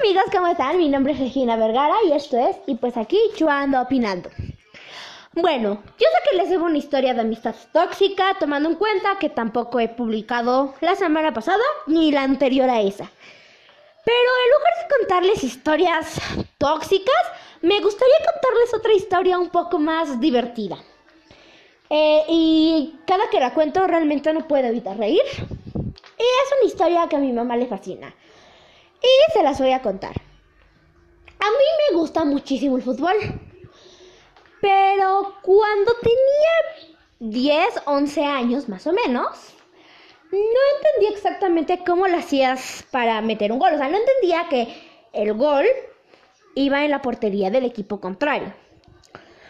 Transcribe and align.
amigos, 0.00 0.24
¿cómo 0.32 0.46
están? 0.48 0.78
Mi 0.78 0.88
nombre 0.88 1.12
es 1.12 1.18
Regina 1.18 1.56
Vergara 1.56 1.94
y 2.06 2.12
esto 2.12 2.38
es, 2.38 2.56
y 2.66 2.76
pues 2.76 2.96
aquí 2.96 3.18
yo 3.36 3.48
ando 3.48 3.80
opinando. 3.80 4.30
Bueno, 5.34 5.82
yo 5.84 6.06
sé 6.06 6.30
que 6.30 6.36
les 6.36 6.50
debo 6.50 6.66
una 6.66 6.78
historia 6.78 7.14
de 7.14 7.20
amistad 7.20 7.54
tóxica, 7.72 8.36
tomando 8.38 8.68
en 8.68 8.76
cuenta 8.76 9.18
que 9.18 9.28
tampoco 9.28 9.80
he 9.80 9.88
publicado 9.88 10.74
la 10.80 10.94
semana 10.94 11.32
pasada 11.32 11.62
ni 11.86 12.10
la 12.10 12.22
anterior 12.22 12.68
a 12.68 12.80
esa. 12.80 13.10
Pero 14.04 14.16
en 14.16 14.50
lugar 14.52 14.72
de 14.82 14.96
contarles 14.96 15.44
historias 15.44 16.20
tóxicas, 16.58 17.24
me 17.60 17.80
gustaría 17.80 18.16
contarles 18.32 18.74
otra 18.74 18.92
historia 18.92 19.38
un 19.38 19.50
poco 19.50 19.78
más 19.78 20.20
divertida. 20.20 20.76
Eh, 21.88 22.24
y 22.28 22.98
cada 23.06 23.28
que 23.30 23.40
la 23.40 23.54
cuento 23.54 23.86
realmente 23.86 24.32
no 24.32 24.46
puedo 24.48 24.66
evitar 24.66 24.96
reír. 24.96 25.22
Y 25.34 26.22
es 26.22 26.52
una 26.58 26.66
historia 26.66 27.08
que 27.08 27.16
a 27.16 27.20
mi 27.20 27.32
mamá 27.32 27.56
le 27.56 27.66
fascina. 27.66 28.14
Y 29.02 29.32
se 29.32 29.42
las 29.42 29.58
voy 29.58 29.72
a 29.72 29.82
contar. 29.82 30.14
A 31.40 31.44
mí 31.44 31.90
me 31.90 31.98
gusta 31.98 32.24
muchísimo 32.24 32.76
el 32.76 32.82
fútbol. 32.82 33.14
Pero 34.60 35.34
cuando 35.42 35.92
tenía 35.94 36.92
10, 37.18 37.82
11 37.84 38.24
años 38.24 38.68
más 38.68 38.86
o 38.86 38.92
menos, 38.92 39.54
no 40.30 40.38
entendía 40.38 41.10
exactamente 41.10 41.82
cómo 41.84 42.06
lo 42.06 42.16
hacías 42.16 42.84
para 42.90 43.20
meter 43.20 43.50
un 43.50 43.58
gol. 43.58 43.74
O 43.74 43.78
sea, 43.78 43.88
no 43.88 43.98
entendía 43.98 44.48
que 44.48 45.08
el 45.12 45.34
gol 45.34 45.66
iba 46.54 46.84
en 46.84 46.90
la 46.90 47.02
portería 47.02 47.50
del 47.50 47.64
equipo 47.64 48.00
contrario. 48.00 48.54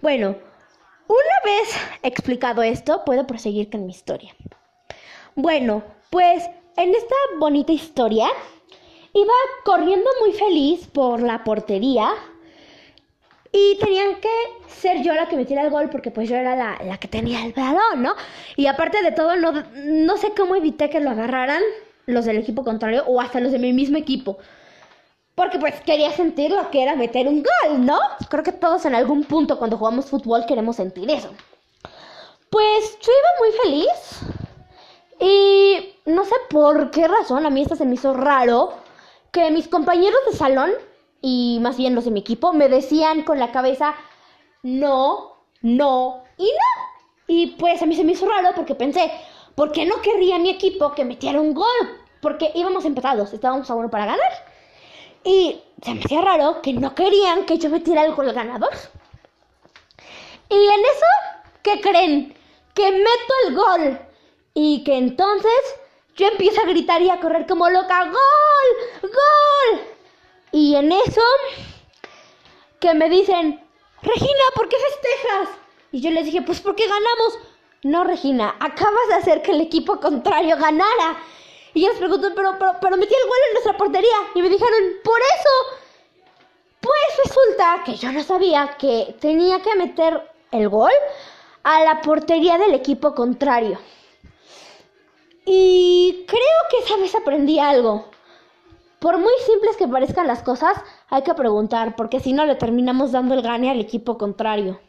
Bueno, 0.00 0.36
una 1.06 1.38
vez 1.44 1.76
explicado 2.02 2.62
esto, 2.62 3.04
puedo 3.04 3.26
proseguir 3.26 3.70
con 3.70 3.84
mi 3.84 3.92
historia. 3.92 4.34
Bueno, 5.34 5.82
pues 6.10 6.48
en 6.76 6.94
esta 6.94 7.14
bonita 7.38 7.72
historia 7.72 8.28
iba 9.14 9.32
corriendo 9.64 10.10
muy 10.20 10.32
feliz 10.32 10.86
por 10.88 11.22
la 11.22 11.44
portería 11.44 12.12
y 13.52 13.78
tenían 13.78 14.16
que 14.16 14.28
ser 14.66 15.02
yo 15.02 15.14
la 15.14 15.28
que 15.28 15.36
metiera 15.36 15.62
el 15.62 15.70
gol 15.70 15.88
porque 15.88 16.10
pues 16.10 16.28
yo 16.28 16.34
era 16.34 16.56
la, 16.56 16.98
que 16.98 17.06
tenía 17.06 17.46
el 17.46 17.52
balón, 17.52 18.02
¿no? 18.02 18.14
Y 18.56 18.66
aparte 18.66 19.02
de 19.02 19.12
todo, 19.12 19.36
no, 19.36 19.52
no 19.84 20.16
sé 20.16 20.32
cómo 20.36 20.56
evité 20.56 20.90
que 20.90 20.98
lo 20.98 21.10
agarraran 21.10 21.62
los 22.06 22.24
del 22.24 22.38
equipo 22.38 22.64
contrario 22.64 23.04
o 23.06 23.20
hasta 23.20 23.38
los 23.38 23.52
de 23.52 23.60
mi 23.60 23.72
mismo 23.72 23.96
equipo. 23.96 24.38
Porque 25.36 25.60
pues 25.60 25.80
quería 25.82 26.10
sentir 26.10 26.50
lo 26.50 26.70
que 26.70 26.82
era 26.82 26.96
meter 26.96 27.28
un 27.28 27.44
gol, 27.44 27.86
¿no? 27.86 27.98
Creo 28.28 28.42
que 28.42 28.52
todos 28.52 28.84
en 28.86 28.96
algún 28.96 29.22
punto 29.22 29.58
cuando 29.58 29.78
jugamos 29.78 30.06
fútbol 30.06 30.46
queremos 30.46 30.76
sentir 30.76 31.08
eso. 31.10 31.30
Pues 32.50 32.98
yo 33.00 33.12
iba 33.12 33.30
muy 33.38 33.52
feliz 33.62 34.20
y 35.20 36.10
no 36.10 36.24
sé 36.24 36.34
por 36.50 36.90
qué 36.90 37.06
razón, 37.06 37.46
a 37.46 37.50
mí 37.50 37.62
esto 37.62 37.76
se 37.76 37.84
me 37.84 37.94
hizo 37.94 38.14
raro 38.14 38.83
que 39.34 39.50
mis 39.50 39.66
compañeros 39.66 40.20
de 40.30 40.36
salón, 40.38 40.70
y 41.20 41.58
más 41.60 41.76
bien 41.76 41.96
los 41.96 42.04
de 42.04 42.12
mi 42.12 42.20
equipo, 42.20 42.52
me 42.52 42.68
decían 42.68 43.24
con 43.24 43.40
la 43.40 43.50
cabeza, 43.50 43.96
no, 44.62 45.38
no 45.60 46.22
y 46.38 46.44
no. 46.44 46.94
Y 47.26 47.46
pues 47.58 47.82
a 47.82 47.86
mí 47.86 47.96
se 47.96 48.04
me 48.04 48.12
hizo 48.12 48.28
raro 48.28 48.50
porque 48.54 48.76
pensé, 48.76 49.10
¿por 49.56 49.72
qué 49.72 49.86
no 49.86 50.00
querría 50.02 50.38
mi 50.38 50.50
equipo 50.50 50.92
que 50.94 51.04
metiera 51.04 51.40
un 51.40 51.52
gol? 51.52 51.66
Porque 52.20 52.52
íbamos 52.54 52.84
empatados, 52.84 53.32
estábamos 53.32 53.68
a 53.68 53.74
uno 53.74 53.90
para 53.90 54.06
ganar. 54.06 54.30
Y 55.24 55.60
se 55.82 55.94
me 55.94 56.04
hacía 56.04 56.20
raro 56.20 56.62
que 56.62 56.72
no 56.72 56.94
querían 56.94 57.44
que 57.44 57.58
yo 57.58 57.70
metiera 57.70 58.04
el 58.04 58.14
gol 58.14 58.32
ganador. 58.32 58.72
Y 60.48 60.54
en 60.54 60.80
eso, 60.80 61.50
¿qué 61.62 61.80
creen? 61.80 62.34
Que 62.72 62.90
meto 62.92 63.34
el 63.48 63.54
gol. 63.56 63.98
Y 64.54 64.84
que 64.84 64.96
entonces 64.96 65.50
yo 66.16 66.28
empiezo 66.28 66.60
a 66.60 66.66
gritar 66.66 67.02
y 67.02 67.10
a 67.10 67.20
correr 67.20 67.46
como 67.46 67.68
loca, 67.68 68.04
¡Gol! 68.04 69.00
¡Gol! 69.02 69.80
Y 70.52 70.76
en 70.76 70.92
eso, 70.92 71.22
que 72.80 72.94
me 72.94 73.08
dicen, 73.08 73.60
Regina, 74.02 74.44
¿por 74.54 74.68
qué 74.68 74.76
festejas? 74.76 75.48
Y 75.90 76.00
yo 76.00 76.10
les 76.10 76.26
dije, 76.26 76.42
pues 76.42 76.60
porque 76.60 76.86
ganamos. 76.86 77.38
No, 77.82 78.04
Regina, 78.04 78.54
acabas 78.60 79.08
de 79.08 79.14
hacer 79.14 79.42
que 79.42 79.52
el 79.52 79.60
equipo 79.60 79.98
contrario 80.00 80.56
ganara. 80.56 81.18
Y 81.72 81.82
yo 81.82 81.88
les 81.88 81.98
pregunto, 81.98 82.28
pero, 82.34 82.56
pero, 82.58 82.72
pero 82.80 82.96
metí 82.96 83.14
el 83.14 83.28
gol 83.28 83.38
en 83.48 83.52
nuestra 83.54 83.76
portería. 83.76 84.16
Y 84.34 84.42
me 84.42 84.48
dijeron, 84.48 84.74
por 85.02 85.18
eso. 85.20 85.80
Pues 86.80 87.26
resulta 87.26 87.82
que 87.84 87.96
yo 87.96 88.12
no 88.12 88.22
sabía 88.22 88.76
que 88.78 89.16
tenía 89.18 89.62
que 89.62 89.74
meter 89.74 90.30
el 90.50 90.68
gol 90.68 90.92
a 91.62 91.82
la 91.82 92.00
portería 92.02 92.58
del 92.58 92.74
equipo 92.74 93.14
contrario. 93.14 93.78
Y 95.46 95.93
creo 96.34 96.68
que 96.68 96.78
esa 96.78 96.96
vez 96.96 97.14
aprendí 97.14 97.60
algo. 97.60 98.06
Por 98.98 99.18
muy 99.18 99.32
simples 99.46 99.76
que 99.76 99.86
parezcan 99.86 100.26
las 100.26 100.42
cosas, 100.42 100.76
hay 101.08 101.22
que 101.22 101.34
preguntar, 101.34 101.94
porque 101.94 102.18
si 102.18 102.32
no 102.32 102.44
le 102.44 102.56
terminamos 102.56 103.12
dando 103.12 103.34
el 103.34 103.42
gane 103.42 103.70
al 103.70 103.78
equipo 103.78 104.18
contrario. 104.18 104.80